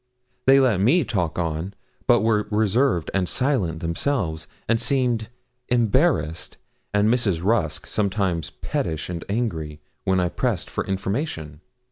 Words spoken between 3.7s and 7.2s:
themselves, and seemed embarrassed, and